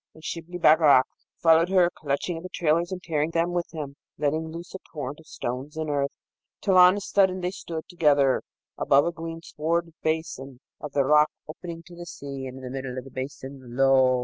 And 0.15 0.23
Shibli 0.23 0.57
Bagarag 0.57 1.03
followed 1.43 1.69
her, 1.69 1.91
clutching 1.93 2.35
at 2.37 2.41
the 2.41 2.49
trailers 2.49 2.91
and 2.91 3.03
tearing 3.03 3.29
them 3.29 3.51
with 3.51 3.71
him, 3.71 3.97
letting 4.17 4.47
loose 4.47 4.73
a 4.73 4.79
torrent 4.91 5.19
of 5.19 5.27
stones 5.27 5.77
and 5.77 5.91
earth, 5.91 6.09
till 6.59 6.75
on 6.75 6.97
a 6.97 6.99
sudden 6.99 7.41
they 7.41 7.51
stood 7.51 7.87
together 7.87 8.41
above 8.79 9.05
a 9.05 9.11
greenswarded 9.11 9.93
basin 10.01 10.59
of 10.79 10.93
the 10.93 11.03
rock 11.05 11.29
opening 11.47 11.83
to 11.83 11.95
the 11.95 12.07
sea; 12.07 12.47
and 12.47 12.57
in 12.57 12.63
the 12.63 12.71
middle 12.71 12.97
of 12.97 13.03
the 13.03 13.11
basin, 13.11 13.75
lo! 13.77 14.19